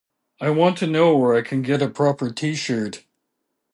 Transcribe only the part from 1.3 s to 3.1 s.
I can get a proper t-shirt.